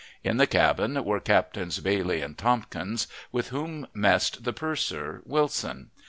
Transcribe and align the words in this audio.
In 0.23 0.37
the 0.37 0.47
cabin 0.47 1.05
were 1.05 1.19
Captains 1.19 1.77
Bailey 1.79 2.21
and 2.21 2.35
Tompkins, 2.35 3.05
with 3.31 3.49
whom 3.49 3.85
messed 3.93 4.43
the 4.45 4.51
purser, 4.51 5.21
Wilson. 5.25 5.91